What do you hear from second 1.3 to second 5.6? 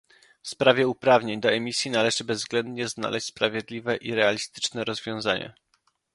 do emisji należy bezwzględnie znaleźć sprawiedliwe i realistyczne rozwiązanie